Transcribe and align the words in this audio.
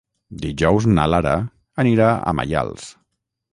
Dijous 0.45 0.87
na 0.93 1.05
Lara 1.15 1.35
anirà 1.85 2.09
a 2.15 2.35
Maials. 2.41 2.91